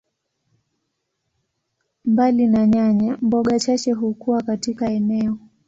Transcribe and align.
Mbali 2.05 2.47
na 2.47 2.67
nyanya, 2.67 3.17
mboga 3.21 3.59
chache 3.59 3.91
hukua 3.91 4.41
katika 4.43 4.89
eneo. 4.89 5.37